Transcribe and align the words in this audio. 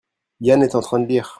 Yann 0.39 0.63
est 0.63 0.73
en 0.73 0.81
train 0.81 0.99
de 0.99 1.05
lire. 1.05 1.29